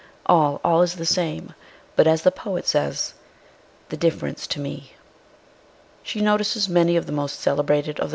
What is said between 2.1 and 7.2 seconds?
the poet says,' The difference to me.'" She notices many of the